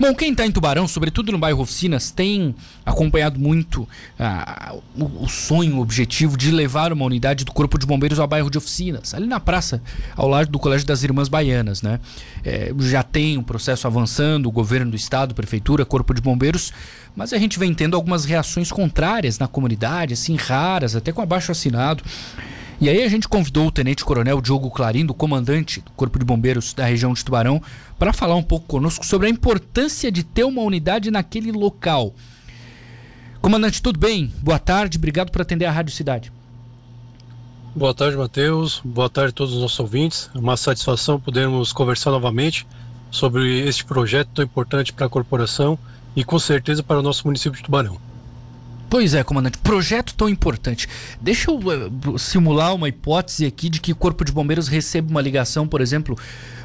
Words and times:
Bom, 0.00 0.14
quem 0.14 0.30
está 0.30 0.46
em 0.46 0.52
Tubarão, 0.52 0.86
sobretudo 0.86 1.32
no 1.32 1.38
bairro 1.38 1.60
Oficinas, 1.60 2.12
tem 2.12 2.54
acompanhado 2.86 3.40
muito 3.40 3.88
ah, 4.16 4.76
o, 4.96 5.24
o, 5.24 5.28
sonho, 5.28 5.76
o 5.76 5.80
objetivo 5.80 6.36
de 6.36 6.52
levar 6.52 6.92
uma 6.92 7.04
unidade 7.04 7.44
do 7.44 7.50
Corpo 7.50 7.76
de 7.76 7.84
Bombeiros 7.84 8.20
ao 8.20 8.28
bairro 8.28 8.48
de 8.48 8.56
Oficinas, 8.56 9.12
ali 9.12 9.26
na 9.26 9.40
praça, 9.40 9.82
ao 10.14 10.28
lado 10.28 10.52
do 10.52 10.58
Colégio 10.60 10.86
das 10.86 11.02
Irmãs 11.02 11.28
Baianas, 11.28 11.82
né? 11.82 11.98
É, 12.44 12.72
já 12.78 13.02
tem 13.02 13.36
um 13.36 13.42
processo 13.42 13.88
avançando, 13.88 14.46
o 14.46 14.52
governo 14.52 14.92
do 14.92 14.96
estado, 14.96 15.34
prefeitura, 15.34 15.84
Corpo 15.84 16.14
de 16.14 16.20
Bombeiros, 16.20 16.72
mas 17.16 17.32
a 17.32 17.38
gente 17.38 17.58
vem 17.58 17.74
tendo 17.74 17.96
algumas 17.96 18.24
reações 18.24 18.70
contrárias 18.70 19.36
na 19.40 19.48
comunidade, 19.48 20.14
assim, 20.14 20.36
raras, 20.36 20.94
até 20.94 21.10
com 21.10 21.20
abaixo 21.20 21.50
assinado. 21.50 22.04
E 22.80 22.88
aí 22.88 23.02
a 23.02 23.08
gente 23.08 23.26
convidou 23.26 23.66
o 23.66 23.72
Tenente 23.72 24.04
Coronel 24.04 24.40
Diogo 24.40 24.70
Clarindo, 24.70 25.12
comandante 25.12 25.80
do 25.80 25.90
Corpo 25.92 26.16
de 26.16 26.24
Bombeiros 26.24 26.72
da 26.72 26.84
região 26.84 27.12
de 27.12 27.24
Tubarão, 27.24 27.60
para 27.98 28.12
falar 28.12 28.36
um 28.36 28.42
pouco 28.42 28.66
conosco 28.68 29.04
sobre 29.04 29.26
a 29.26 29.30
importância 29.30 30.12
de 30.12 30.22
ter 30.22 30.44
uma 30.44 30.62
unidade 30.62 31.10
naquele 31.10 31.50
local. 31.50 32.14
Comandante, 33.40 33.82
tudo 33.82 33.98
bem? 33.98 34.32
Boa 34.40 34.60
tarde, 34.60 34.96
obrigado 34.96 35.32
por 35.32 35.42
atender 35.42 35.64
a 35.64 35.72
Rádio 35.72 35.92
Cidade. 35.92 36.32
Boa 37.74 37.92
tarde, 37.92 38.16
Matheus. 38.16 38.80
Boa 38.84 39.10
tarde 39.10 39.30
a 39.30 39.32
todos 39.32 39.54
os 39.54 39.60
nossos 39.60 39.80
ouvintes. 39.80 40.30
É 40.32 40.38
uma 40.38 40.56
satisfação 40.56 41.18
podermos 41.18 41.72
conversar 41.72 42.12
novamente 42.12 42.64
sobre 43.10 43.58
este 43.66 43.84
projeto 43.84 44.30
tão 44.34 44.44
importante 44.44 44.92
para 44.92 45.06
a 45.06 45.10
corporação 45.10 45.76
e 46.14 46.22
com 46.22 46.38
certeza 46.38 46.80
para 46.84 47.00
o 47.00 47.02
nosso 47.02 47.26
município 47.26 47.56
de 47.56 47.64
Tubarão. 47.64 48.07
Pois 48.90 49.12
é, 49.12 49.22
comandante, 49.22 49.58
projeto 49.58 50.14
tão 50.14 50.28
importante. 50.28 50.88
Deixa 51.20 51.50
eu 51.50 51.58
uh, 51.58 52.18
simular 52.18 52.74
uma 52.74 52.88
hipótese 52.88 53.44
aqui 53.44 53.68
de 53.68 53.80
que 53.80 53.92
o 53.92 53.96
Corpo 53.96 54.24
de 54.24 54.32
Bombeiros 54.32 54.66
receba 54.66 55.10
uma 55.10 55.20
ligação, 55.20 55.68
por 55.68 55.82
exemplo, 55.82 56.16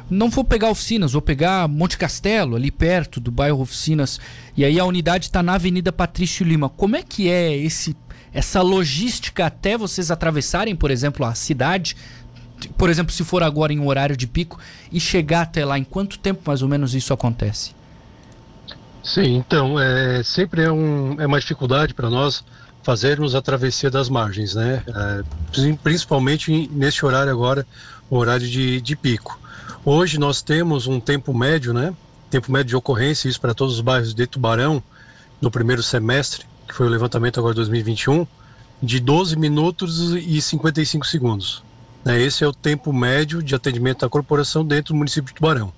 não 0.08 0.30
vou 0.30 0.42
pegar 0.42 0.70
oficinas, 0.70 1.12
vou 1.12 1.20
pegar 1.20 1.68
Monte 1.68 1.98
Castelo, 1.98 2.56
ali 2.56 2.70
perto 2.70 3.20
do 3.20 3.30
bairro 3.30 3.60
Oficinas, 3.60 4.18
e 4.56 4.64
aí 4.64 4.78
a 4.80 4.84
unidade 4.84 5.26
está 5.26 5.42
na 5.42 5.54
Avenida 5.54 5.92
Patrício 5.92 6.46
Lima. 6.46 6.68
Como 6.68 6.96
é 6.96 7.02
que 7.02 7.28
é 7.28 7.54
esse 7.56 7.96
essa 8.32 8.60
logística 8.60 9.46
até 9.46 9.78
vocês 9.78 10.10
atravessarem, 10.10 10.74
por 10.74 10.90
exemplo, 10.90 11.24
a 11.24 11.34
cidade, 11.36 11.96
por 12.76 12.90
exemplo, 12.90 13.12
se 13.12 13.22
for 13.22 13.44
agora 13.44 13.72
em 13.72 13.78
um 13.78 13.86
horário 13.86 14.16
de 14.16 14.26
pico, 14.26 14.58
e 14.90 14.98
chegar 14.98 15.42
até 15.42 15.64
lá? 15.64 15.78
Em 15.78 15.84
quanto 15.84 16.18
tempo 16.18 16.42
mais 16.44 16.60
ou 16.60 16.68
menos 16.68 16.94
isso 16.94 17.12
acontece? 17.12 17.70
Sim, 19.04 19.36
então, 19.36 19.78
é, 19.78 20.22
sempre 20.22 20.62
é, 20.62 20.72
um, 20.72 21.20
é 21.20 21.26
uma 21.26 21.38
dificuldade 21.38 21.92
para 21.92 22.08
nós 22.08 22.42
fazermos 22.82 23.34
a 23.34 23.42
travessia 23.42 23.90
das 23.90 24.08
margens, 24.08 24.54
né? 24.54 24.82
É, 24.88 25.74
principalmente 25.82 26.68
nesse 26.72 27.04
horário 27.04 27.30
agora, 27.30 27.66
o 28.08 28.16
horário 28.16 28.48
de, 28.48 28.80
de 28.80 28.96
pico. 28.96 29.38
Hoje 29.84 30.18
nós 30.18 30.40
temos 30.40 30.86
um 30.86 30.98
tempo 30.98 31.34
médio, 31.34 31.74
né? 31.74 31.94
Tempo 32.30 32.50
médio 32.50 32.70
de 32.70 32.76
ocorrência, 32.76 33.28
isso 33.28 33.38
para 33.38 33.52
todos 33.52 33.74
os 33.74 33.80
bairros 33.82 34.14
de 34.14 34.26
Tubarão, 34.26 34.82
no 35.38 35.50
primeiro 35.50 35.82
semestre, 35.82 36.46
que 36.66 36.74
foi 36.74 36.86
o 36.86 36.90
levantamento 36.90 37.38
agora 37.38 37.52
de 37.52 37.60
2021, 37.60 38.26
de 38.82 39.00
12 39.00 39.36
minutos 39.36 40.12
e 40.12 40.40
55 40.40 41.06
segundos. 41.06 41.62
Né? 42.02 42.22
Esse 42.22 42.42
é 42.42 42.46
o 42.48 42.54
tempo 42.54 42.90
médio 42.90 43.42
de 43.42 43.54
atendimento 43.54 44.00
da 44.00 44.08
corporação 44.08 44.64
dentro 44.64 44.94
do 44.94 44.96
município 44.96 45.28
de 45.28 45.34
Tubarão. 45.34 45.72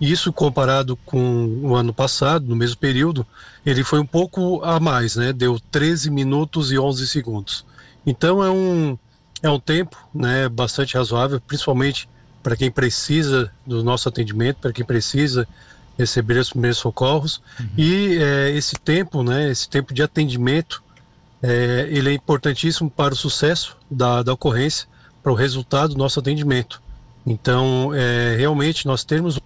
Isso 0.00 0.32
comparado 0.32 0.96
com 0.96 1.60
o 1.62 1.74
ano 1.74 1.92
passado, 1.92 2.46
no 2.46 2.54
mesmo 2.54 2.76
período, 2.76 3.26
ele 3.64 3.82
foi 3.82 3.98
um 3.98 4.06
pouco 4.06 4.62
a 4.62 4.78
mais, 4.78 5.16
né? 5.16 5.32
Deu 5.32 5.58
13 5.70 6.10
minutos 6.10 6.70
e 6.70 6.78
11 6.78 7.06
segundos. 7.08 7.64
Então 8.04 8.44
é 8.44 8.50
um, 8.50 8.98
é 9.42 9.50
um 9.50 9.58
tempo 9.58 9.96
né, 10.14 10.48
bastante 10.48 10.96
razoável, 10.96 11.40
principalmente 11.40 12.08
para 12.42 12.56
quem 12.56 12.70
precisa 12.70 13.50
do 13.66 13.82
nosso 13.82 14.08
atendimento, 14.08 14.58
para 14.58 14.72
quem 14.72 14.84
precisa 14.84 15.48
receber 15.98 16.38
os 16.38 16.50
primeiros 16.50 16.78
socorros. 16.78 17.40
Uhum. 17.58 17.68
E 17.76 18.18
é, 18.18 18.50
esse 18.50 18.76
tempo, 18.76 19.22
né, 19.22 19.50
esse 19.50 19.68
tempo 19.68 19.92
de 19.92 20.02
atendimento, 20.02 20.82
é, 21.42 21.88
ele 21.90 22.10
é 22.10 22.12
importantíssimo 22.12 22.90
para 22.90 23.14
o 23.14 23.16
sucesso 23.16 23.76
da, 23.90 24.22
da 24.22 24.32
ocorrência, 24.32 24.86
para 25.22 25.32
o 25.32 25.34
resultado 25.34 25.94
do 25.94 25.98
nosso 25.98 26.20
atendimento. 26.20 26.80
Então, 27.26 27.90
é, 27.92 28.36
realmente, 28.36 28.86
nós 28.86 29.02
temos 29.02 29.40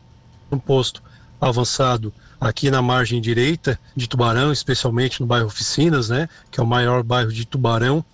um 0.50 0.59
posto 0.59 1.03
avançado 1.41 2.12
aqui 2.41 2.71
na 2.71 2.83
margem 2.83 3.21
direita 3.21 3.78
de 3.94 4.09
Tubarão, 4.09 4.53
especialmente 4.53 5.21
no 5.21 5.27
bairro 5.27 5.47
Oficinas, 5.47 6.09
né, 6.09 6.28
que 6.50 6.61
é 6.61 6.62
o 6.62 6.66
maior 6.66 7.03
bairro 7.03 7.33
de 7.33 7.44
Tubarão, 7.44 8.05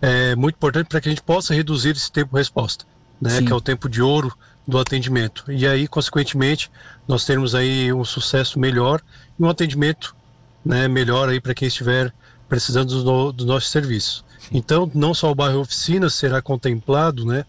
é 0.00 0.34
muito 0.34 0.56
importante 0.56 0.88
para 0.88 1.00
que 1.00 1.08
a 1.08 1.12
gente 1.12 1.22
possa 1.22 1.54
reduzir 1.54 1.90
esse 1.90 2.10
tempo 2.10 2.36
resposta, 2.36 2.84
né, 3.20 3.42
que 3.42 3.52
é 3.52 3.54
o 3.54 3.60
tempo 3.60 3.88
de 3.88 4.00
ouro 4.00 4.36
do 4.66 4.78
atendimento. 4.78 5.44
E 5.50 5.66
aí, 5.66 5.86
consequentemente, 5.86 6.70
nós 7.06 7.24
termos 7.24 7.54
aí 7.54 7.92
um 7.92 8.04
sucesso 8.04 8.58
melhor 8.58 9.00
e 9.38 9.42
um 9.42 9.48
atendimento, 9.48 10.16
né, 10.64 10.88
melhor 10.88 11.28
aí 11.28 11.40
para 11.40 11.54
quem 11.54 11.68
estiver 11.68 12.12
precisando 12.48 13.02
do, 13.02 13.32
do 13.32 13.44
nosso 13.44 13.68
serviço. 13.68 14.24
Então, 14.50 14.90
não 14.94 15.12
só 15.12 15.30
o 15.30 15.34
bairro 15.34 15.60
Oficinas 15.60 16.14
será 16.14 16.40
contemplado, 16.40 17.24
né, 17.26 17.44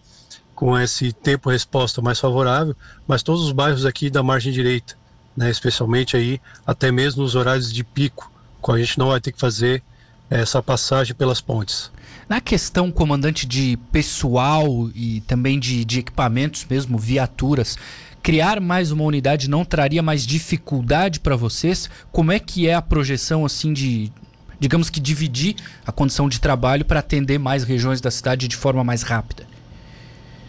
com 0.55 0.79
esse 0.79 1.11
tempo 1.11 1.49
resposta 1.49 2.01
mais 2.01 2.19
favorável, 2.19 2.75
mas 3.07 3.21
todos 3.21 3.43
os 3.43 3.51
bairros 3.51 3.85
aqui 3.85 4.09
da 4.09 4.23
margem 4.23 4.53
direita, 4.53 4.95
né, 5.35 5.51
especialmente 5.51 6.15
aí 6.15 6.39
até 6.65 6.91
mesmo 6.91 7.21
nos 7.21 7.35
horários 7.35 7.71
de 7.71 7.83
pico, 7.83 8.31
quando 8.61 8.77
a 8.77 8.81
gente 8.81 8.97
não 8.97 9.09
vai 9.09 9.19
ter 9.19 9.31
que 9.31 9.39
fazer 9.39 9.83
essa 10.29 10.63
passagem 10.63 11.13
pelas 11.13 11.39
pontes. 11.39 11.91
Na 12.27 12.41
questão, 12.41 12.91
comandante, 12.91 13.45
de 13.45 13.77
pessoal 13.91 14.89
e 14.95 15.21
também 15.21 15.59
de, 15.59 15.85
de 15.85 15.99
equipamentos 15.99 16.65
mesmo, 16.67 16.97
viaturas, 16.97 17.77
criar 18.23 18.59
mais 18.59 18.91
uma 18.91 19.03
unidade 19.03 19.47
não 19.47 19.63
traria 19.63 20.01
mais 20.01 20.25
dificuldade 20.25 21.19
para 21.19 21.35
vocês? 21.35 21.87
Como 22.11 22.31
é 22.31 22.39
que 22.39 22.67
é 22.67 22.73
a 22.73 22.81
projeção 22.81 23.45
assim 23.45 23.71
de, 23.71 24.11
digamos 24.59 24.89
que 24.89 24.99
dividir 24.99 25.55
a 25.85 25.91
condição 25.91 26.27
de 26.27 26.39
trabalho 26.39 26.83
para 26.83 27.01
atender 27.01 27.37
mais 27.37 27.63
regiões 27.63 28.01
da 28.01 28.09
cidade 28.09 28.47
de 28.47 28.55
forma 28.55 28.83
mais 28.83 29.03
rápida? 29.03 29.54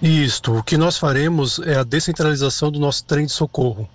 Isto, 0.02 0.58
o 0.58 0.62
que 0.62 0.76
nós 0.76 0.98
faremos 0.98 1.58
é 1.60 1.76
a 1.76 1.82
descentralização 1.84 2.70
do 2.70 2.78
nosso 2.78 3.04
trem 3.04 3.26
de 3.26 3.32
socorro. 3.32 3.88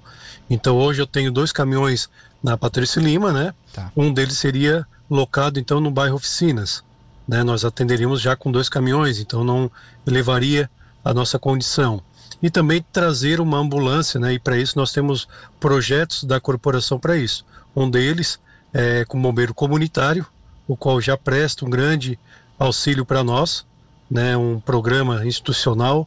Então 0.50 0.78
hoje 0.78 1.02
eu 1.02 1.08
tenho 1.08 1.32
dois 1.32 1.52
caminhões 1.52 2.10
na 2.44 2.58
Patrícia 2.58 3.00
Lima, 3.00 3.32
né? 3.32 3.54
Tá. 3.72 3.92
Um 3.96 4.12
deles 4.12 4.38
seria 4.38 4.86
locado 5.10 5.60
então 5.60 5.80
no 5.80 5.92
bairro 5.92 6.16
Oficinas. 6.16 6.84
Né? 7.28 7.44
Nós 7.44 7.64
atenderíamos 7.64 8.20
já 8.20 8.36
com 8.36 8.52
dois 8.52 8.68
caminhões, 8.68 9.20
então 9.20 9.44
não 9.44 9.72
elevaria 10.06 10.70
a 11.06 11.14
nossa 11.14 11.38
condição. 11.38 12.02
E 12.42 12.50
também 12.50 12.84
trazer 12.92 13.40
uma 13.40 13.60
ambulância, 13.60 14.20
né? 14.20 14.34
E 14.34 14.40
para 14.40 14.58
isso 14.58 14.78
nós 14.78 14.92
temos 14.92 15.28
projetos 15.60 16.24
da 16.24 16.40
corporação 16.40 17.00
para 17.00 17.16
isso. 17.16 17.46
Um 17.76 17.88
deles 17.88 18.40
é 18.74 19.06
com 19.06 19.22
bombeiro 19.22 19.54
comunitário, 19.54 20.26
o 20.68 20.76
qual 20.76 21.00
já 21.00 21.16
presta 21.16 21.64
um 21.64 21.70
grande 21.70 22.18
auxílio 22.58 23.06
para 23.06 23.24
nós 23.24 23.66
né, 24.12 24.36
um 24.36 24.60
programa 24.60 25.26
institucional 25.26 26.06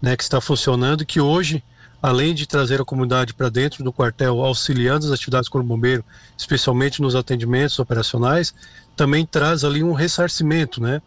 né, 0.00 0.14
que 0.14 0.22
está 0.22 0.42
funcionando 0.42 1.06
que 1.06 1.18
hoje, 1.18 1.64
além 2.02 2.34
de 2.34 2.46
trazer 2.46 2.82
a 2.82 2.84
comunidade 2.84 3.32
para 3.32 3.48
dentro 3.48 3.82
do 3.82 3.90
quartel, 3.90 4.44
auxiliando 4.44 5.06
as 5.06 5.12
atividades 5.12 5.48
com 5.48 5.58
o 5.58 5.62
bombeiro, 5.62 6.04
especialmente 6.36 7.00
nos 7.00 7.16
atendimentos 7.16 7.78
operacionais, 7.78 8.54
também 8.94 9.24
traz 9.24 9.64
ali 9.64 9.82
um 9.82 9.94
ressarcimento 9.94 10.82
né, 10.82 11.00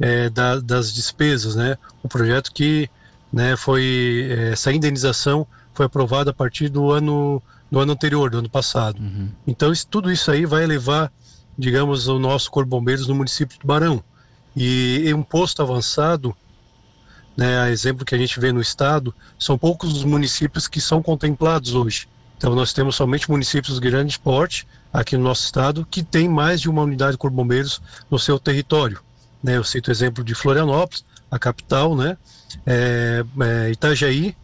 é, 0.00 0.28
da, 0.28 0.58
das 0.58 0.92
despesas. 0.92 1.54
Né, 1.54 1.78
o 2.02 2.08
projeto 2.08 2.52
que 2.52 2.90
né, 3.32 3.56
foi, 3.56 4.28
é, 4.28 4.50
essa 4.50 4.72
indenização 4.72 5.46
foi 5.72 5.86
aprovada 5.86 6.32
a 6.32 6.34
partir 6.34 6.68
do 6.68 6.90
ano, 6.90 7.40
do 7.70 7.78
ano 7.78 7.92
anterior, 7.92 8.28
do 8.28 8.38
ano 8.38 8.50
passado. 8.50 9.00
Uhum. 9.00 9.28
Então, 9.46 9.72
isso, 9.72 9.86
tudo 9.86 10.10
isso 10.10 10.32
aí 10.32 10.44
vai 10.44 10.64
elevar, 10.64 11.12
digamos, 11.56 12.08
o 12.08 12.18
nosso 12.18 12.50
Corpo 12.50 12.70
Bombeiros 12.70 13.06
no 13.06 13.14
município 13.14 13.56
de 13.58 13.64
Barão. 13.64 14.02
E 14.56 15.12
um 15.14 15.22
posto 15.22 15.62
avançado, 15.62 16.36
né, 17.36 17.60
a 17.60 17.70
exemplo 17.70 18.04
que 18.04 18.14
a 18.14 18.18
gente 18.18 18.38
vê 18.38 18.52
no 18.52 18.60
estado, 18.60 19.14
são 19.38 19.56
poucos 19.56 19.92
os 19.96 20.04
municípios 20.04 20.68
que 20.68 20.80
são 20.80 21.02
contemplados 21.02 21.74
hoje. 21.74 22.08
Então 22.36 22.54
nós 22.54 22.72
temos 22.72 22.96
somente 22.96 23.30
municípios 23.30 23.80
de 23.80 23.88
grande 23.88 24.18
porte 24.18 24.66
aqui 24.92 25.16
no 25.16 25.24
nosso 25.24 25.44
estado 25.44 25.86
que 25.90 26.02
tem 26.02 26.28
mais 26.28 26.60
de 26.60 26.68
uma 26.68 26.82
unidade 26.82 27.12
de 27.12 27.18
corpo 27.18 27.36
bombeiros 27.36 27.80
no 28.10 28.18
seu 28.18 28.38
território. 28.38 29.00
Né, 29.42 29.56
eu 29.56 29.64
cito 29.64 29.90
o 29.90 29.92
exemplo 29.92 30.22
de 30.22 30.34
Florianópolis, 30.34 31.04
a 31.30 31.38
capital, 31.38 31.96
né, 31.96 32.16
é, 32.66 33.24
é, 33.40 33.70
Itajaí, 33.70 34.36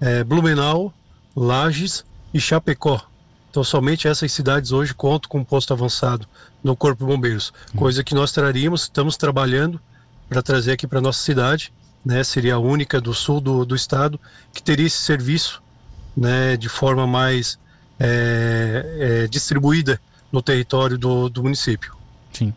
é, 0.00 0.24
Blumenau, 0.24 0.92
Lages 1.36 2.04
e 2.32 2.40
Chapecó. 2.40 3.11
Então, 3.52 3.62
somente 3.62 4.08
essas 4.08 4.32
cidades 4.32 4.72
hoje 4.72 4.94
contam 4.94 5.28
com 5.28 5.40
um 5.40 5.44
posto 5.44 5.74
avançado 5.74 6.26
no 6.64 6.74
Corpo 6.74 7.04
de 7.04 7.12
Bombeiros, 7.12 7.52
hum. 7.74 7.80
coisa 7.80 8.02
que 8.02 8.14
nós 8.14 8.32
traríamos, 8.32 8.84
estamos 8.84 9.14
trabalhando 9.14 9.78
para 10.26 10.40
trazer 10.40 10.72
aqui 10.72 10.86
para 10.86 11.02
nossa 11.02 11.22
cidade, 11.22 11.70
né? 12.02 12.24
Seria 12.24 12.54
a 12.54 12.58
única 12.58 12.98
do 12.98 13.12
sul 13.12 13.42
do, 13.42 13.66
do 13.66 13.76
estado 13.76 14.18
que 14.54 14.62
teria 14.62 14.86
esse 14.86 14.96
serviço, 14.96 15.62
né? 16.16 16.56
De 16.56 16.70
forma 16.70 17.06
mais 17.06 17.58
é, 18.00 19.24
é, 19.24 19.28
distribuída 19.28 20.00
no 20.32 20.40
território 20.40 20.96
do, 20.96 21.28
do 21.28 21.42
município. 21.42 21.94
Sim. 22.32 22.54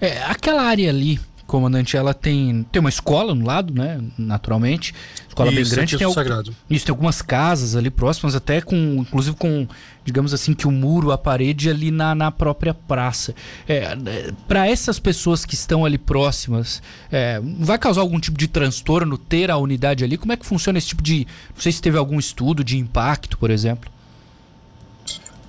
É, 0.00 0.20
aquela 0.24 0.62
área 0.62 0.90
ali 0.90 1.20
comandante, 1.54 1.96
ela 1.96 2.12
tem, 2.12 2.66
tem 2.72 2.80
uma 2.80 2.88
escola 2.88 3.32
no 3.32 3.46
lado, 3.46 3.72
né? 3.72 4.00
Naturalmente. 4.18 4.92
Escola 5.28 5.52
isso, 5.52 5.60
bem 5.60 5.70
grande. 5.70 5.94
É 5.94 5.98
tem, 5.98 6.12
sagrado. 6.12 6.56
Isso, 6.68 6.84
tem 6.84 6.92
algumas 6.92 7.22
casas 7.22 7.76
ali 7.76 7.90
próximas, 7.90 8.34
até 8.34 8.60
com, 8.60 8.96
inclusive 8.98 9.36
com, 9.36 9.64
digamos 10.04 10.34
assim, 10.34 10.52
que 10.52 10.66
o 10.66 10.72
muro, 10.72 11.12
a 11.12 11.18
parede 11.18 11.70
ali 11.70 11.92
na, 11.92 12.12
na 12.12 12.32
própria 12.32 12.74
praça. 12.74 13.36
É 13.68 13.96
Para 14.48 14.66
essas 14.66 14.98
pessoas 14.98 15.44
que 15.44 15.54
estão 15.54 15.84
ali 15.84 15.96
próximas, 15.96 16.82
é, 17.12 17.40
vai 17.60 17.78
causar 17.78 18.00
algum 18.00 18.18
tipo 18.18 18.36
de 18.36 18.48
transtorno 18.48 19.16
ter 19.16 19.48
a 19.48 19.56
unidade 19.56 20.02
ali? 20.02 20.16
Como 20.16 20.32
é 20.32 20.36
que 20.36 20.44
funciona 20.44 20.76
esse 20.76 20.88
tipo 20.88 21.04
de. 21.04 21.24
Não 21.54 21.62
sei 21.62 21.70
se 21.70 21.80
teve 21.80 21.96
algum 21.96 22.18
estudo 22.18 22.64
de 22.64 22.76
impacto, 22.78 23.38
por 23.38 23.48
exemplo. 23.48 23.93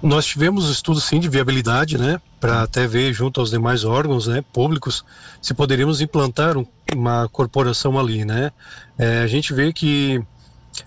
Nós 0.05 0.23
tivemos 0.23 0.69
estudo 0.69 1.01
sim 1.01 1.19
de 1.19 1.27
viabilidade, 1.27 1.97
né, 1.97 2.21
para 2.39 2.61
até 2.61 2.85
ver 2.85 3.11
junto 3.11 3.39
aos 3.39 3.49
demais 3.49 3.83
órgãos, 3.83 4.27
né, 4.27 4.43
públicos, 4.53 5.03
se 5.41 5.51
poderíamos 5.51 5.99
implantar 5.99 6.55
um, 6.55 6.65
uma 6.93 7.27
corporação 7.29 7.97
ali, 7.97 8.23
né. 8.23 8.51
É, 8.99 9.23
a 9.23 9.27
gente 9.27 9.51
vê 9.51 9.73
que, 9.73 10.21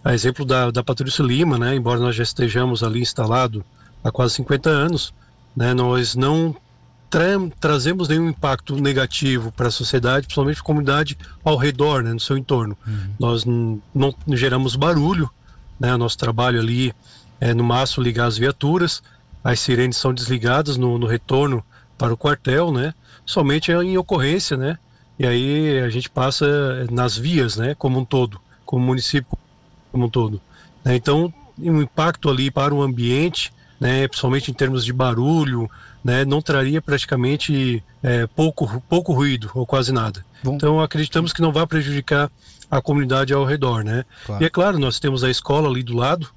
a 0.05 0.15
exemplo 0.15 0.45
da, 0.45 0.71
da 0.71 0.85
Patrícia 0.85 1.25
Lima, 1.25 1.59
né, 1.59 1.75
embora 1.75 1.99
nós 1.99 2.15
já 2.15 2.23
estejamos 2.23 2.85
ali 2.85 3.01
instalado 3.01 3.65
há 4.05 4.13
quase 4.13 4.35
50 4.35 4.71
anos, 4.71 5.13
né, 5.57 5.75
nós 5.75 6.15
não 6.15 6.55
tra 7.11 7.27
trazemos 7.59 8.07
nenhum 8.07 8.29
impacto 8.29 8.77
negativo 8.77 9.51
para 9.51 9.67
a 9.67 9.73
sociedade, 9.73 10.27
principalmente 10.27 10.57
para 10.59 10.63
a 10.63 10.67
comunidade 10.67 11.19
ao 11.43 11.57
redor, 11.57 12.05
né, 12.05 12.13
no 12.13 12.21
seu 12.21 12.39
entorno. 12.39 12.79
Uhum. 12.87 13.11
Nós 13.19 13.45
não 13.45 14.15
geramos 14.29 14.77
barulho, 14.77 15.29
né, 15.81 15.93
o 15.93 15.99
nosso 15.99 16.17
trabalho 16.17 16.61
ali 16.61 16.95
é 17.41 17.55
no 17.55 17.65
máximo 17.65 18.03
ligar 18.03 18.27
as 18.27 18.39
viaturas, 18.39 19.03
as 19.43 19.61
sirenes 19.61 19.97
são 19.97 20.13
desligadas 20.13 20.77
no, 20.77 20.99
no 20.99 21.07
retorno 21.07 21.65
para 21.97 22.13
o 22.13 22.17
quartel, 22.17 22.73
né, 22.73 22.95
somente 23.25 23.73
em 23.73 23.97
ocorrência, 23.97 24.57
né, 24.57 24.79
e 25.19 25.27
aí 25.27 25.81
a 25.81 25.89
gente 25.89 26.09
passa 26.09 26.87
nas 26.91 27.17
vias, 27.17 27.57
né, 27.57 27.75
como 27.75 27.99
um 27.99 28.05
todo, 28.05 28.41
como 28.65 28.85
município 28.85 29.37
como 29.91 30.07
um 30.07 30.11
todo. 30.11 30.41
Né, 30.85 30.97
então, 30.97 31.33
um 31.59 31.83
impacto 31.83 32.29
ali 32.31 32.51
para 32.51 32.75
o 32.75 32.83
ambiente, 32.83 33.53
né, 33.81 34.07
principalmente 34.07 34.51
em 34.51 34.55
termos 34.55 34.85
de 34.85 34.93
barulho, 34.93 35.71
né, 36.03 36.25
não 36.25 36.41
traria 36.41 36.81
praticamente 36.81 37.83
é, 38.03 38.27
pouco, 38.27 38.83
pouco 38.89 39.13
ruído 39.13 39.51
ou 39.55 39.67
quase 39.67 39.93
nada. 39.93 40.25
Bom. 40.43 40.55
Então 40.55 40.81
acreditamos 40.81 41.33
que 41.33 41.43
não 41.43 41.53
vai 41.53 41.67
prejudicar 41.67 42.31
a 42.71 42.81
comunidade 42.81 43.33
ao 43.33 43.45
redor, 43.45 43.83
né? 43.83 44.05
Claro. 44.27 44.43
E 44.43 44.47
é 44.47 44.51
claro, 44.51 44.79
nós 44.79 45.01
temos 45.01 45.25
a 45.25 45.31
escola 45.31 45.69
ali 45.69 45.83
do 45.83 45.97
lado, 45.97 46.29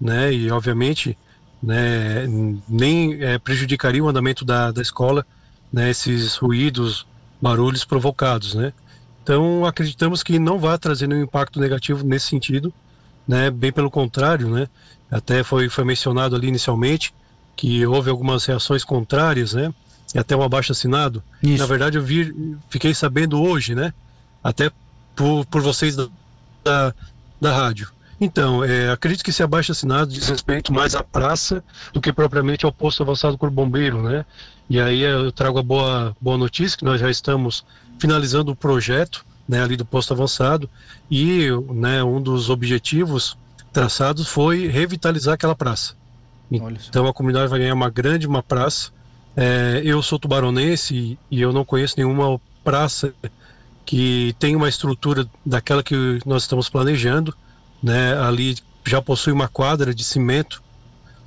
né? 0.00 0.32
E 0.32 0.50
obviamente, 0.50 1.16
né, 1.62 2.26
nem 2.68 3.22
é, 3.22 3.38
prejudicaria 3.38 4.02
o 4.02 4.08
andamento 4.08 4.44
da, 4.44 4.70
da 4.70 4.82
escola, 4.82 5.26
né? 5.72 5.90
Esses 5.90 6.36
ruídos, 6.36 7.06
barulhos 7.40 7.84
provocados, 7.84 8.54
né? 8.54 8.72
Então 9.22 9.64
acreditamos 9.64 10.22
que 10.22 10.38
não 10.38 10.58
vai 10.58 10.78
trazer 10.78 11.06
nenhum 11.06 11.22
impacto 11.22 11.58
negativo 11.58 12.04
nesse 12.04 12.26
sentido, 12.26 12.72
né? 13.26 13.50
Bem 13.50 13.72
pelo 13.72 13.90
contrário, 13.90 14.48
né? 14.50 14.68
Até 15.10 15.42
foi 15.42 15.68
foi 15.68 15.84
mencionado 15.84 16.36
ali 16.36 16.48
inicialmente 16.48 17.14
que 17.56 17.86
houve 17.86 18.10
algumas 18.10 18.44
reações 18.44 18.84
contrárias, 18.84 19.54
né? 19.54 19.72
E 20.14 20.18
até 20.18 20.36
um 20.36 20.42
abaixo 20.42 20.72
assinado. 20.72 21.22
Isso. 21.42 21.58
Na 21.58 21.66
verdade, 21.66 21.98
eu 21.98 22.02
vi, 22.02 22.56
fiquei 22.68 22.94
sabendo 22.94 23.40
hoje, 23.40 23.74
né? 23.74 23.92
Até 24.42 24.70
por, 25.16 25.44
por 25.46 25.62
vocês 25.62 25.96
da, 25.96 26.08
da, 26.62 26.94
da 27.40 27.56
rádio. 27.56 27.90
Então, 28.20 28.62
é, 28.64 28.90
acredito 28.90 29.24
que 29.24 29.30
esse 29.30 29.42
abaixo 29.42 29.72
assinado 29.72 30.12
diz 30.12 30.28
respeito 30.28 30.72
mais 30.72 30.94
à 30.94 31.02
praça 31.02 31.62
do 31.92 32.00
que 32.00 32.12
propriamente 32.12 32.64
ao 32.64 32.72
posto 32.72 33.02
avançado 33.02 33.36
por 33.36 33.50
bombeiro, 33.50 34.02
né? 34.02 34.24
E 34.68 34.80
aí 34.80 35.02
eu 35.02 35.30
trago 35.30 35.58
a 35.58 35.62
boa, 35.62 36.16
boa 36.20 36.38
notícia 36.38 36.78
que 36.78 36.84
nós 36.84 37.00
já 37.00 37.10
estamos 37.10 37.64
finalizando 37.98 38.52
o 38.52 38.56
projeto, 38.56 39.24
né, 39.48 39.62
ali 39.62 39.76
do 39.76 39.84
posto 39.84 40.12
avançado 40.14 40.68
e, 41.10 41.48
né, 41.70 42.02
um 42.02 42.20
dos 42.20 42.48
objetivos 42.48 43.36
traçados 43.72 44.26
foi 44.28 44.66
revitalizar 44.68 45.34
aquela 45.34 45.54
praça. 45.54 45.94
Então 46.88 47.06
a 47.06 47.12
comunidade 47.12 47.48
vai 47.48 47.58
ganhar 47.58 47.74
uma 47.74 47.90
grande 47.90 48.26
uma 48.26 48.42
praça. 48.42 48.90
É, 49.36 49.82
eu 49.84 50.00
sou 50.02 50.18
tubaronense 50.18 51.18
e 51.30 51.40
eu 51.40 51.52
não 51.52 51.64
conheço 51.64 51.94
nenhuma 51.98 52.40
praça 52.62 53.12
que 53.84 54.34
tenha 54.38 54.56
uma 54.56 54.68
estrutura 54.68 55.26
daquela 55.44 55.82
que 55.82 56.20
nós 56.24 56.42
estamos 56.42 56.68
planejando. 56.68 57.36
Né? 57.84 58.16
Ali 58.16 58.56
já 58.86 59.02
possui 59.02 59.30
uma 59.30 59.46
quadra 59.46 59.94
de 59.94 60.02
cimento. 60.02 60.62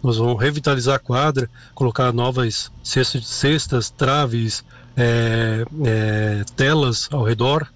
Nós 0.01 0.17
vamos 0.17 0.41
revitalizar 0.41 0.95
a 0.95 0.99
quadra, 0.99 1.47
colocar 1.75 2.11
novas 2.11 2.71
cestas, 2.83 3.27
cestas 3.27 3.91
traves, 3.91 4.65
é, 4.95 5.63
é, 5.85 6.43
telas 6.55 7.07
ao 7.11 7.23
redor. 7.23 7.67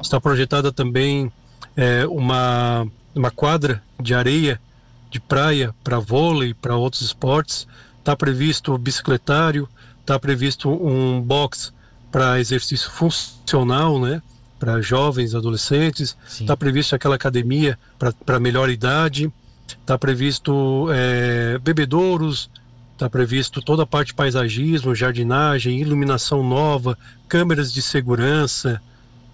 Está 0.00 0.20
projetada 0.20 0.70
também 0.70 1.32
é, 1.76 2.06
uma, 2.06 2.86
uma 3.12 3.30
quadra 3.32 3.82
de 4.00 4.14
areia 4.14 4.60
de 5.10 5.18
praia 5.18 5.74
para 5.82 5.98
vôlei, 5.98 6.54
para 6.54 6.76
outros 6.76 7.02
esportes. 7.02 7.66
Está 7.98 8.14
previsto 8.14 8.78
bicicletário, 8.78 9.68
está 10.00 10.16
previsto 10.16 10.70
um 10.70 11.20
box 11.20 11.72
para 12.12 12.38
exercício 12.38 12.88
funcional, 12.88 14.00
né? 14.00 14.22
Para 14.58 14.80
jovens, 14.80 15.34
adolescentes. 15.34 16.16
Está 16.28 16.56
previsto 16.56 16.94
aquela 16.94 17.14
academia 17.14 17.78
para 18.24 18.40
melhor 18.40 18.68
idade. 18.70 19.32
Está 19.68 19.98
previsto 19.98 20.88
é, 20.90 21.58
bebedouros. 21.58 22.50
Está 22.92 23.08
previsto 23.08 23.62
toda 23.62 23.84
a 23.84 23.86
parte 23.86 24.08
de 24.08 24.14
paisagismo, 24.14 24.92
jardinagem, 24.92 25.78
iluminação 25.78 26.42
nova, 26.42 26.98
câmeras 27.28 27.72
de 27.72 27.80
segurança, 27.80 28.82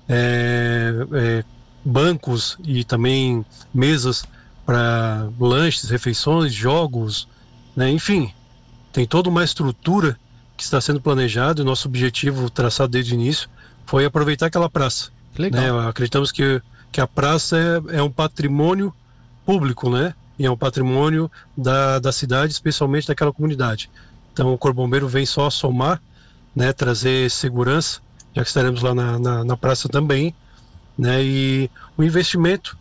é, 0.06 0.92
é, 1.14 1.44
bancos 1.82 2.58
e 2.62 2.84
também 2.84 3.42
mesas 3.72 4.26
para 4.66 5.28
lanches, 5.40 5.88
refeições, 5.88 6.52
jogos, 6.52 7.26
né? 7.74 7.90
enfim, 7.90 8.32
tem 8.92 9.06
toda 9.06 9.28
uma 9.28 9.44
estrutura 9.44 10.18
que 10.56 10.62
está 10.62 10.80
sendo 10.80 11.00
planejada. 11.00 11.60
E 11.60 11.64
nosso 11.64 11.88
objetivo 11.88 12.48
traçado 12.48 12.92
desde 12.92 13.12
o 13.12 13.16
início 13.16 13.48
foi 13.86 14.04
aproveitar 14.04 14.46
aquela 14.46 14.68
praça. 14.68 15.10
Legal. 15.36 15.80
Né? 15.80 15.88
Acreditamos 15.88 16.30
que, 16.30 16.60
que 16.92 17.00
a 17.00 17.06
praça 17.06 17.56
é, 17.58 17.98
é 17.98 18.02
um 18.02 18.10
patrimônio 18.10 18.94
público, 19.44 19.90
né? 19.90 20.14
E 20.38 20.46
é 20.46 20.50
um 20.50 20.56
patrimônio 20.56 21.30
da, 21.56 21.98
da 21.98 22.10
cidade, 22.10 22.52
especialmente 22.52 23.06
daquela 23.06 23.32
comunidade. 23.32 23.90
Então 24.32 24.52
o 24.52 24.58
Corpo 24.58 24.82
Bombeiro 24.82 25.06
vem 25.06 25.26
só 25.26 25.48
somar, 25.50 26.00
né? 26.54 26.72
Trazer 26.72 27.30
segurança, 27.30 28.00
já 28.34 28.42
que 28.42 28.48
estaremos 28.48 28.82
lá 28.82 28.94
na, 28.94 29.18
na, 29.18 29.44
na 29.44 29.56
praça 29.56 29.88
também, 29.88 30.34
né? 30.98 31.22
E 31.22 31.70
o 31.96 32.02
investimento, 32.02 32.76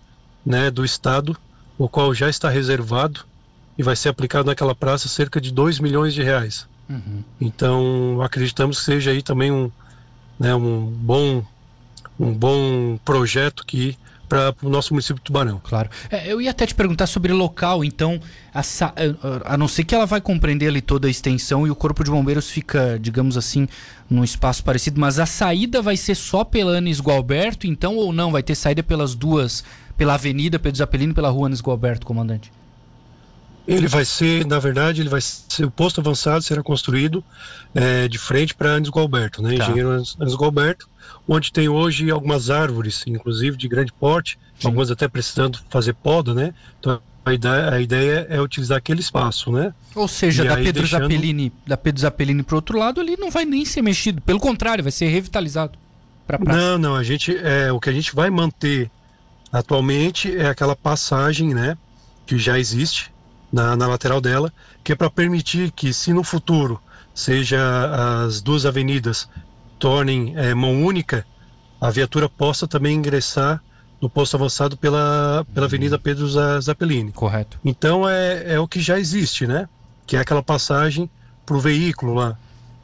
né? 0.45 0.71
Do 0.71 0.83
Estado 0.83 1.37
o 1.77 1.89
qual 1.89 2.13
já 2.13 2.29
está 2.29 2.49
reservado 2.49 3.25
e 3.77 3.83
vai 3.83 3.95
ser 3.95 4.09
aplicado 4.09 4.45
naquela 4.45 4.75
praça 4.75 5.07
cerca 5.07 5.41
de 5.41 5.51
2 5.51 5.79
milhões 5.79 6.13
de 6.13 6.21
reais. 6.21 6.67
Uhum. 6.89 7.23
Então 7.41 8.21
acreditamos 8.21 8.79
que 8.79 8.85
seja 8.85 9.11
aí 9.11 9.21
também 9.21 9.51
um, 9.51 9.71
né, 10.39 10.53
um 10.55 10.85
bom 10.85 11.43
um 12.19 12.31
bom 12.31 12.97
projeto 13.03 13.65
que 13.65 13.97
para 14.29 14.55
o 14.63 14.69
nosso 14.69 14.93
município 14.93 15.17
de 15.17 15.21
Tubarão. 15.21 15.61
Claro. 15.63 15.89
É, 16.09 16.31
eu 16.31 16.41
ia 16.41 16.49
até 16.49 16.65
te 16.65 16.73
perguntar 16.73 17.05
sobre 17.05 17.31
local, 17.31 17.83
então, 17.83 18.19
a, 18.53 18.61
é, 18.95 19.15
a, 19.45 19.57
não 19.57 19.67
ser 19.67 19.83
que 19.83 19.93
ela 19.93 20.07
vai 20.07 20.19
compreender 20.19 20.67
ali 20.67 20.81
toda 20.81 21.07
a 21.07 21.11
extensão 21.11 21.67
e 21.67 21.69
o 21.69 21.75
Corpo 21.75 22.03
de 22.03 22.09
Bombeiros 22.09 22.49
fica, 22.49 22.97
digamos 22.99 23.37
assim, 23.37 23.67
num 24.09 24.23
espaço 24.23 24.63
parecido, 24.63 24.99
mas 24.99 25.19
a 25.19 25.25
saída 25.27 25.81
vai 25.83 25.95
ser 25.95 26.15
só 26.15 26.43
pela 26.43 26.77
Anis 26.77 26.99
Gualberto, 26.99 27.67
então, 27.67 27.95
ou 27.95 28.11
não? 28.11 28.31
Vai 28.31 28.41
ter 28.41 28.55
saída 28.55 28.81
pelas 28.81 29.13
duas 29.13 29.63
pela 29.95 30.15
Avenida 30.15 30.57
Pedro 30.57 30.79
Zapelino 30.79 31.11
e 31.11 31.15
pela 31.15 31.29
Rua 31.29 31.47
Anis 31.47 31.61
Gualberto, 31.61 32.05
comandante? 32.05 32.51
Ele 33.67 33.87
vai 33.87 34.03
ser, 34.03 34.45
na 34.45 34.59
verdade, 34.59 35.01
ele 35.01 35.09
vai 35.09 35.21
ser, 35.21 35.65
o 35.65 35.71
posto 35.71 36.01
avançado 36.01 36.43
será 36.43 36.61
construído 36.61 37.23
é, 37.73 38.07
de 38.07 38.17
frente 38.17 38.53
para 38.53 38.73
Anis 38.73 38.89
Gualberto, 38.89 39.41
né? 39.41 39.55
Tá. 39.55 39.63
Engenheiro 39.63 39.91
Anis 39.91 40.35
Gualberto, 40.35 40.87
onde 41.27 41.51
tem 41.51 41.69
hoje 41.69 42.11
algumas 42.11 42.49
árvores, 42.49 43.03
inclusive 43.07 43.55
de 43.55 43.67
grande 43.67 43.93
porte, 43.93 44.37
Sim. 44.59 44.67
algumas 44.67 44.91
até 44.91 45.07
precisando 45.07 45.59
fazer 45.69 45.93
poda, 45.93 46.33
né? 46.33 46.53
Então 46.79 46.99
a 47.25 47.33
ideia, 47.33 47.69
a 47.69 47.79
ideia 47.79 48.27
é 48.29 48.41
utilizar 48.41 48.77
aquele 48.77 48.99
espaço, 48.99 49.49
né? 49.49 49.73
Ou 49.95 50.09
seja, 50.09 50.43
e 50.43 50.47
da 50.47 50.55
Pedro 50.57 50.81
deixando... 50.81 51.03
Zapelini, 51.03 51.53
da 51.65 51.77
Pedro 51.77 52.01
Zapelini 52.01 52.43
para 52.43 52.55
outro 52.55 52.77
lado, 52.77 52.99
ali 52.99 53.15
não 53.17 53.31
vai 53.31 53.45
nem 53.45 53.63
ser 53.63 53.81
mexido, 53.81 54.21
pelo 54.21 54.39
contrário, 54.39 54.83
vai 54.83 54.91
ser 54.91 55.07
revitalizado. 55.07 55.79
Não, 56.45 56.77
não, 56.77 56.95
a 56.95 57.03
gente 57.03 57.35
é 57.37 57.71
o 57.71 57.79
que 57.79 57.89
a 57.89 57.93
gente 57.93 58.13
vai 58.15 58.29
manter 58.29 58.89
Atualmente 59.53 60.35
é 60.35 60.47
aquela 60.47 60.75
passagem, 60.75 61.53
né, 61.53 61.77
que 62.25 62.39
já 62.39 62.57
existe 62.57 63.12
na, 63.53 63.75
na 63.75 63.87
lateral 63.87 64.19
dela, 64.19 64.51
que 64.83 64.93
é 64.93 64.95
para 64.95 65.11
permitir 65.11 65.71
que, 65.71 65.93
se 65.93 66.11
no 66.11 66.23
futuro 66.23 66.81
seja 67.13 68.25
as 68.25 68.41
duas 68.41 68.65
avenidas 68.65 69.29
tornem 69.77 70.33
é, 70.35 70.55
mão 70.55 70.83
única, 70.83 71.23
a 71.79 71.91
viatura 71.91 72.27
possa 72.27 72.67
também 72.67 72.95
ingressar 72.95 73.61
no 74.01 74.09
posto 74.09 74.35
avançado 74.35 74.75
pela, 74.75 75.45
pela 75.53 75.67
Avenida 75.67 75.99
Pedro 75.99 76.27
Zappellini. 76.59 77.11
Correto. 77.11 77.59
Então 77.63 78.09
é, 78.09 78.55
é 78.55 78.59
o 78.59 78.67
que 78.67 78.81
já 78.81 78.99
existe, 78.99 79.45
né? 79.45 79.69
Que 80.07 80.17
é 80.17 80.19
aquela 80.19 80.41
passagem 80.41 81.09
para 81.45 81.55
o 81.55 81.59
veículo 81.59 82.15
lá. 82.15 82.37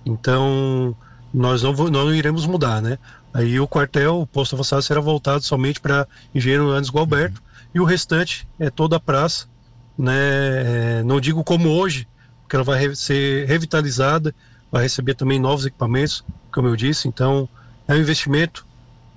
Então 0.06 0.96
nós 1.34 1.64
não, 1.64 1.74
não 1.74 2.14
iremos 2.14 2.46
mudar, 2.46 2.82
né? 2.82 2.98
Aí 3.34 3.60
o 3.60 3.68
quartel, 3.68 4.22
o 4.22 4.28
posto 4.28 4.56
avançado, 4.56 4.82
será 4.82 5.02
voltado 5.02 5.44
somente 5.44 5.80
para 5.80 6.08
engenheiro 6.34 6.72
Anis 6.72 6.90
Gualberto 6.90 7.42
uhum. 7.42 7.70
e 7.76 7.80
o 7.80 7.86
restante 7.86 8.48
é 8.60 8.70
toda 8.70 8.96
a 8.96 9.00
praça, 9.00 9.48
né? 10.00 11.00
É, 11.00 11.04
não 11.04 11.20
digo 11.20 11.44
como 11.44 11.70
hoje, 11.70 12.08
porque 12.42 12.56
ela 12.56 12.64
vai 12.64 12.96
ser 12.96 13.46
revitalizada, 13.46 14.34
vai 14.72 14.84
receber 14.84 15.14
também 15.14 15.40
novos 15.40 15.66
equipamentos, 15.66 16.24
como 16.52 16.68
eu 16.68 16.76
disse. 16.76 17.08
Então 17.08 17.48
é 17.88 17.94
um 17.94 17.98
investimento, 17.98 18.66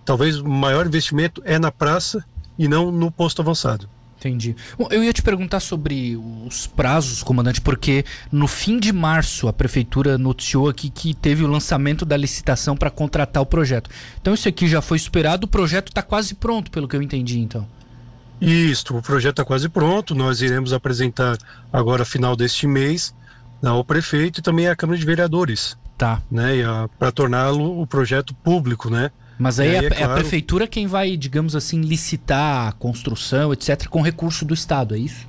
talvez 0.04 0.38
o 0.38 0.48
maior 0.48 0.86
investimento 0.86 1.40
é 1.44 1.58
na 1.58 1.70
praça 1.70 2.24
e 2.58 2.66
não 2.66 2.90
no 2.90 3.10
posto 3.10 3.40
avançado. 3.40 3.88
Entendi. 4.18 4.54
Bom, 4.78 4.86
eu 4.92 5.02
ia 5.02 5.12
te 5.12 5.20
perguntar 5.20 5.58
sobre 5.58 6.16
os 6.46 6.68
prazos, 6.68 7.24
comandante, 7.24 7.60
porque 7.60 8.04
no 8.30 8.46
fim 8.46 8.78
de 8.78 8.92
março 8.92 9.48
a 9.48 9.52
prefeitura 9.52 10.16
noticiou 10.16 10.68
aqui 10.68 10.90
que 10.90 11.12
teve 11.12 11.42
o 11.42 11.48
lançamento 11.48 12.04
da 12.04 12.16
licitação 12.16 12.76
para 12.76 12.88
contratar 12.88 13.42
o 13.42 13.46
projeto. 13.46 13.90
Então 14.20 14.32
isso 14.32 14.48
aqui 14.48 14.68
já 14.68 14.80
foi 14.80 15.00
superado, 15.00 15.46
o 15.46 15.48
projeto 15.48 15.88
está 15.88 16.02
quase 16.02 16.36
pronto, 16.36 16.70
pelo 16.70 16.86
que 16.86 16.94
eu 16.94 17.02
entendi, 17.02 17.40
então. 17.40 17.66
Isso, 18.42 18.96
o 18.96 19.00
projeto 19.00 19.34
está 19.34 19.44
quase 19.44 19.68
pronto. 19.68 20.16
Nós 20.16 20.42
iremos 20.42 20.72
apresentar 20.72 21.38
agora 21.72 22.04
final 22.04 22.34
deste 22.34 22.66
mês 22.66 23.14
ao 23.62 23.84
prefeito 23.84 24.40
e 24.40 24.42
também 24.42 24.66
à 24.66 24.74
Câmara 24.74 24.98
de 24.98 25.06
Vereadores. 25.06 25.76
Tá. 25.96 26.20
Né, 26.28 26.54
para 26.98 27.12
torná-lo 27.12 27.80
o 27.80 27.86
projeto 27.86 28.34
público, 28.34 28.90
né? 28.90 29.12
Mas 29.38 29.60
aí, 29.60 29.76
aí 29.76 29.84
é, 29.84 29.86
é, 29.86 29.90
claro... 29.90 30.12
a 30.12 30.14
prefeitura 30.16 30.66
quem 30.66 30.88
vai, 30.88 31.16
digamos 31.16 31.54
assim, 31.54 31.80
licitar 31.80 32.68
a 32.68 32.72
construção, 32.72 33.52
etc., 33.52 33.86
com 33.86 34.02
recurso 34.02 34.44
do 34.44 34.52
Estado, 34.52 34.96
é 34.96 34.98
isso? 34.98 35.28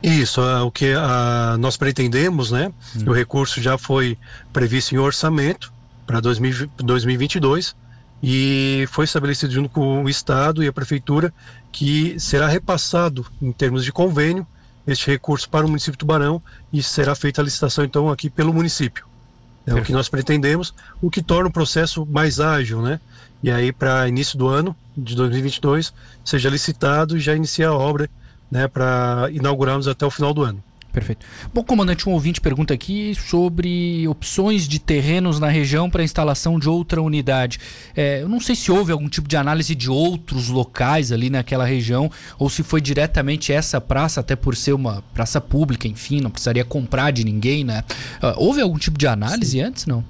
Isso, 0.00 0.40
é, 0.40 0.60
o 0.62 0.70
que 0.70 0.92
a, 0.92 1.56
nós 1.58 1.76
pretendemos, 1.76 2.52
né? 2.52 2.72
Hum. 2.96 3.10
O 3.10 3.12
recurso 3.12 3.60
já 3.60 3.76
foi 3.76 4.16
previsto 4.52 4.94
em 4.94 4.98
orçamento 4.98 5.72
para 6.06 6.20
2022 6.20 7.74
e 8.22 8.86
foi 8.90 9.04
estabelecido 9.04 9.52
junto 9.52 9.68
com 9.68 10.04
o 10.04 10.08
Estado 10.08 10.62
e 10.62 10.68
a 10.68 10.72
Prefeitura 10.72 11.32
que 11.72 12.18
será 12.18 12.46
repassado 12.46 13.26
em 13.40 13.52
termos 13.52 13.84
de 13.84 13.92
convênio 13.92 14.46
este 14.86 15.06
recurso 15.06 15.48
para 15.48 15.64
o 15.64 15.68
município 15.68 15.92
de 15.92 15.98
Tubarão 15.98 16.42
e 16.72 16.82
será 16.82 17.14
feita 17.14 17.40
a 17.40 17.44
licitação 17.44 17.84
então 17.84 18.10
aqui 18.10 18.28
pelo 18.28 18.52
município. 18.52 19.06
É 19.66 19.74
o 19.74 19.82
que 19.82 19.92
nós 19.92 20.08
pretendemos, 20.08 20.74
o 21.00 21.10
que 21.10 21.22
torna 21.22 21.48
o 21.48 21.52
processo 21.52 22.06
mais 22.06 22.40
ágil, 22.40 22.80
né? 22.80 22.98
E 23.42 23.50
aí, 23.50 23.72
para 23.72 24.08
início 24.08 24.36
do 24.38 24.48
ano 24.48 24.74
de 24.96 25.14
2022, 25.14 25.92
seja 26.24 26.48
licitado 26.48 27.16
e 27.16 27.20
já 27.20 27.34
iniciar 27.36 27.68
a 27.68 27.74
obra, 27.74 28.08
né? 28.50 28.66
Para 28.66 29.28
inaugurarmos 29.30 29.86
até 29.86 30.04
o 30.04 30.10
final 30.10 30.34
do 30.34 30.42
ano. 30.42 30.62
Perfeito. 30.92 31.24
Bom, 31.54 31.62
comandante, 31.62 32.08
um 32.08 32.12
ouvinte 32.12 32.40
pergunta 32.40 32.74
aqui 32.74 33.14
sobre 33.14 34.08
opções 34.08 34.66
de 34.66 34.80
terrenos 34.80 35.38
na 35.38 35.48
região 35.48 35.88
para 35.88 36.02
instalação 36.02 36.58
de 36.58 36.68
outra 36.68 37.00
unidade. 37.00 37.60
É, 37.94 38.22
eu 38.22 38.28
não 38.28 38.40
sei 38.40 38.56
se 38.56 38.72
houve 38.72 38.90
algum 38.90 39.08
tipo 39.08 39.28
de 39.28 39.36
análise 39.36 39.74
de 39.74 39.88
outros 39.88 40.48
locais 40.48 41.12
ali 41.12 41.30
naquela 41.30 41.64
região 41.64 42.10
ou 42.38 42.50
se 42.50 42.64
foi 42.64 42.80
diretamente 42.80 43.52
essa 43.52 43.80
praça, 43.80 44.20
até 44.20 44.34
por 44.34 44.56
ser 44.56 44.72
uma 44.72 45.02
praça 45.14 45.40
pública, 45.40 45.86
enfim, 45.86 46.20
não 46.20 46.30
precisaria 46.30 46.64
comprar 46.64 47.12
de 47.12 47.24
ninguém, 47.24 47.62
né? 47.62 47.84
Uh, 48.20 48.34
houve 48.36 48.60
algum 48.60 48.78
tipo 48.78 48.98
de 48.98 49.06
análise 49.06 49.52
Sim. 49.52 49.60
antes, 49.60 49.86
não? 49.86 50.04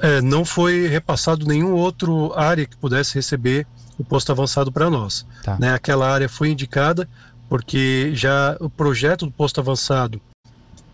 É, 0.00 0.20
não 0.20 0.44
foi 0.44 0.86
repassado 0.86 1.46
nenhum 1.46 1.72
outro 1.72 2.32
área 2.36 2.66
que 2.66 2.76
pudesse 2.76 3.14
receber 3.14 3.66
o 3.98 4.04
posto 4.04 4.30
avançado 4.30 4.70
para 4.70 4.88
nós. 4.88 5.26
Tá. 5.42 5.56
Né? 5.58 5.74
Aquela 5.74 6.08
área 6.08 6.28
foi 6.28 6.50
indicada 6.50 7.08
porque 7.48 8.10
já 8.14 8.56
o 8.60 8.68
projeto 8.68 9.26
do 9.26 9.32
posto 9.32 9.60
avançado, 9.60 10.20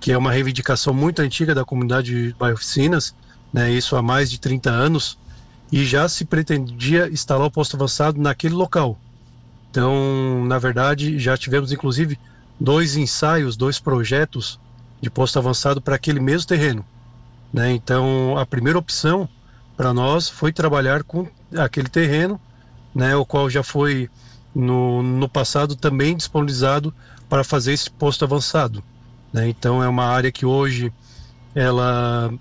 que 0.01 0.13
é 0.13 0.19
uma 0.19 0.31
reivindicação 0.31 0.95
muito 0.95 1.21
antiga 1.21 1.55
da 1.55 1.65
comunidade 1.65 2.33
de 2.33 2.45
Oficinas, 2.53 3.15
né, 3.53 3.71
isso 3.71 3.97
há 3.97 4.03
mais 4.03 4.31
de 4.31 4.39
30 4.39 4.71
anos, 4.71 5.19
e 5.73 5.85
já 5.85 6.09
se 6.09 6.25
pretendia 6.25 7.09
instalar 7.09 7.47
o 7.47 7.51
posto 7.51 7.75
avançado 7.77 8.21
naquele 8.21 8.55
local. 8.55 8.99
Então, 9.71 10.45
na 10.45 10.59
verdade, 10.59 11.19
já 11.19 11.37
tivemos 11.37 11.73
inclusive 11.73 12.19
dois 12.61 12.97
ensaios, 12.97 13.57
dois 13.57 13.81
projetos 13.81 14.61
de 15.01 15.11
posto 15.11 15.39
avançado 15.39 15.81
para 15.81 15.97
aquele 15.97 16.21
mesmo 16.21 16.47
terreno. 16.47 16.85
Né? 17.53 17.73
Então, 17.73 18.39
a 18.39 18.47
primeira 18.47 18.79
opção 18.79 19.29
para 19.77 19.93
nós 19.93 20.29
foi 20.29 20.53
trabalhar 20.53 21.03
com 21.03 21.27
aquele 21.57 21.89
terreno, 21.89 22.41
né, 22.95 23.17
o 23.17 23.27
qual 23.27 23.51
já 23.51 23.63
foi 23.63 24.09
no, 24.55 25.03
no 25.03 25.29
passado 25.29 25.75
também 25.75 26.17
disponibilizado 26.17 26.95
para 27.29 27.43
fazer 27.43 27.73
esse 27.73 27.91
posto 27.91 28.25
avançado. 28.25 28.83
Né? 29.33 29.49
Então 29.49 29.83
é 29.83 29.89
uma 29.89 30.05
área 30.05 30.31
que 30.31 30.47
hoje 30.47 30.93
ela 31.55 32.31
hum. 32.33 32.39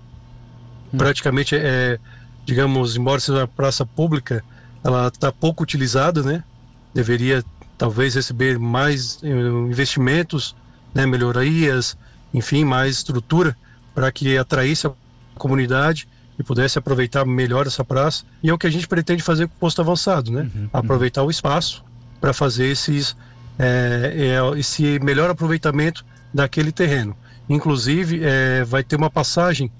praticamente 0.96 1.56
é, 1.56 1.98
digamos, 2.44 2.96
embora 2.96 3.20
seja 3.20 3.40
uma 3.40 3.48
praça 3.48 3.84
pública, 3.84 4.44
ela 4.82 5.08
está 5.08 5.32
pouco 5.32 5.62
utilizada, 5.62 6.22
né? 6.22 6.44
Deveria 6.92 7.42
talvez 7.78 8.14
receber 8.14 8.58
mais 8.58 9.18
eh, 9.22 9.28
investimentos, 9.28 10.54
né? 10.94 11.06
melhorias, 11.06 11.96
enfim, 12.32 12.64
mais 12.64 12.96
estrutura 12.96 13.56
para 13.94 14.12
que 14.12 14.36
atraísse 14.36 14.86
a 14.86 14.92
comunidade 15.36 16.06
e 16.38 16.42
pudesse 16.42 16.78
aproveitar 16.78 17.24
melhor 17.24 17.66
essa 17.66 17.84
praça. 17.84 18.24
E 18.42 18.50
é 18.50 18.52
o 18.52 18.58
que 18.58 18.66
a 18.66 18.70
gente 18.70 18.86
pretende 18.86 19.22
fazer 19.22 19.48
com 19.48 19.54
o 19.54 19.58
posto 19.58 19.80
avançado, 19.80 20.30
né? 20.30 20.42
Uhum, 20.42 20.62
uhum. 20.62 20.68
aproveitar 20.72 21.22
uhum. 21.22 21.28
o 21.28 21.30
espaço 21.30 21.82
para 22.24 22.32
fazer 22.32 22.68
esses, 22.68 23.14
é, 23.58 24.14
é, 24.16 24.58
esse 24.58 24.98
melhor 25.00 25.28
aproveitamento 25.28 26.02
daquele 26.32 26.72
terreno. 26.72 27.14
Inclusive, 27.50 28.24
é, 28.24 28.64
vai 28.64 28.82
ter 28.82 28.96
uma 28.96 29.10
passagem 29.10 29.70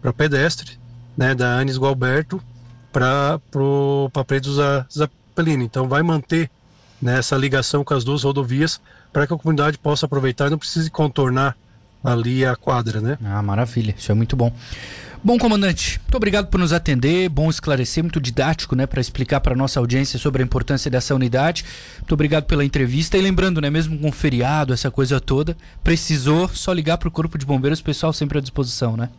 para 0.00 0.10
pedestre 0.10 0.78
né, 1.14 1.34
da 1.34 1.58
Anis 1.58 1.76
Gualberto 1.76 2.42
para 2.90 3.38
a 4.14 4.24
Pedro 4.24 4.50
Zappellini. 4.90 5.66
Então, 5.66 5.90
vai 5.90 6.02
manter 6.02 6.50
né, 7.02 7.18
essa 7.18 7.36
ligação 7.36 7.84
com 7.84 7.92
as 7.92 8.02
duas 8.02 8.22
rodovias 8.22 8.80
para 9.12 9.26
que 9.26 9.34
a 9.34 9.36
comunidade 9.36 9.76
possa 9.76 10.06
aproveitar 10.06 10.46
e 10.46 10.50
não 10.50 10.58
precise 10.58 10.90
contornar 10.90 11.54
ali 12.02 12.44
a 12.44 12.56
quadra. 12.56 13.00
Né? 13.00 13.18
Ah, 13.24 13.42
maravilha, 13.42 13.94
isso 13.96 14.10
é 14.10 14.14
muito 14.14 14.36
bom. 14.36 14.52
Bom, 15.22 15.36
comandante, 15.36 16.00
muito 16.00 16.14
obrigado 16.14 16.46
por 16.46 16.58
nos 16.58 16.72
atender, 16.72 17.28
bom 17.28 17.50
esclarecer, 17.50 18.02
muito 18.02 18.18
didático, 18.18 18.74
né, 18.74 18.86
para 18.86 19.02
explicar 19.02 19.38
para 19.40 19.54
nossa 19.54 19.78
audiência 19.78 20.18
sobre 20.18 20.42
a 20.42 20.44
importância 20.46 20.90
dessa 20.90 21.14
unidade. 21.14 21.62
Muito 21.98 22.12
obrigado 22.12 22.44
pela 22.44 22.64
entrevista 22.64 23.18
e 23.18 23.20
lembrando, 23.20 23.60
né, 23.60 23.68
mesmo 23.68 23.98
com 23.98 24.10
feriado, 24.10 24.72
essa 24.72 24.90
coisa 24.90 25.20
toda, 25.20 25.54
precisou 25.84 26.48
só 26.48 26.72
ligar 26.72 26.96
para 26.96 27.08
o 27.08 27.10
Corpo 27.10 27.36
de 27.36 27.44
Bombeiros, 27.44 27.82
pessoal 27.82 28.14
sempre 28.14 28.38
à 28.38 28.40
disposição, 28.40 28.96
né? 28.96 29.10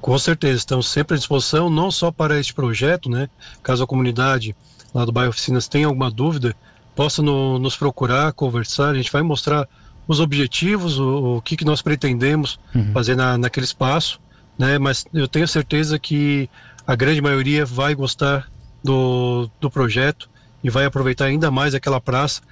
Com 0.00 0.18
certeza, 0.18 0.56
estamos 0.56 0.88
sempre 0.88 1.16
à 1.16 1.18
disposição, 1.18 1.68
não 1.68 1.90
só 1.90 2.10
para 2.10 2.40
este 2.40 2.54
projeto, 2.54 3.10
né? 3.10 3.28
Caso 3.62 3.84
a 3.84 3.86
comunidade 3.86 4.56
lá 4.94 5.04
do 5.04 5.12
bairro 5.12 5.30
Oficinas 5.30 5.68
tenha 5.68 5.86
alguma 5.86 6.10
dúvida, 6.10 6.56
possa 6.96 7.20
no, 7.20 7.58
nos 7.58 7.76
procurar, 7.76 8.32
conversar, 8.32 8.88
a 8.88 8.94
gente 8.94 9.12
vai 9.12 9.20
mostrar 9.20 9.68
os 10.06 10.20
objetivos, 10.20 10.98
o, 10.98 11.36
o 11.36 11.42
que, 11.42 11.56
que 11.56 11.64
nós 11.64 11.82
pretendemos 11.82 12.58
uhum. 12.74 12.92
fazer 12.92 13.16
na, 13.16 13.38
naquele 13.38 13.64
espaço 13.64 14.20
né? 14.58 14.78
Mas 14.78 15.04
eu 15.12 15.26
tenho 15.26 15.46
certeza 15.48 15.98
que 15.98 16.48
a 16.86 16.94
grande 16.94 17.20
maioria 17.20 17.64
vai 17.64 17.94
gostar 17.94 18.48
do, 18.82 19.50
do 19.60 19.70
projeto 19.70 20.28
e 20.62 20.70
vai 20.70 20.84
aproveitar 20.84 21.26
ainda 21.26 21.50
mais 21.50 21.74
aquela 21.74 22.00
praça, 22.00 22.42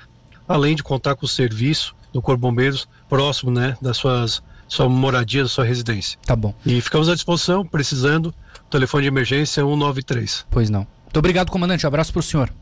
além 0.48 0.74
de 0.74 0.82
contar 0.82 1.14
com 1.14 1.26
o 1.26 1.28
serviço 1.28 1.94
do 2.12 2.20
Corpo 2.20 2.40
Bombeiros 2.40 2.88
próximo, 3.08 3.50
né, 3.50 3.76
das 3.80 3.96
suas 3.96 4.42
sua 4.66 4.88
moradia, 4.88 5.42
da 5.42 5.48
sua 5.48 5.64
residência. 5.64 6.16
Tá 6.24 6.36
bom. 6.36 6.54
E 6.64 6.80
ficamos 6.80 7.08
à 7.08 7.14
disposição, 7.14 7.66
precisando, 7.66 8.32
telefone 8.70 9.02
de 9.02 9.08
emergência 9.08 9.64
193. 9.64 10.46
Pois 10.48 10.70
não. 10.70 10.86
Muito 11.04 11.16
obrigado, 11.16 11.50
comandante. 11.50 11.84
Um 11.84 11.88
abraço 11.88 12.12
para 12.12 12.20
o 12.20 12.22
senhor. 12.22 12.52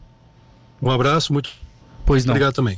Um 0.80 0.90
abraço, 0.90 1.35
muito 1.35 1.50
pois 2.07 2.25
não. 2.25 2.33
obrigado 2.33 2.54
também. 2.54 2.76